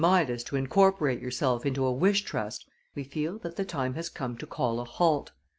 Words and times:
Midas 0.03 0.41
to 0.45 0.55
incorporate 0.55 1.21
yourself 1.21 1.63
into 1.63 1.85
a 1.85 1.91
wish 1.91 2.23
trust 2.23 2.65
we 2.95 3.03
feel 3.03 3.37
that 3.37 3.55
the 3.55 3.63
time 3.63 3.93
has 3.93 4.09
come 4.09 4.35
to 4.37 4.47
call 4.47 4.79
a 4.79 4.83
halt. 4.85 5.31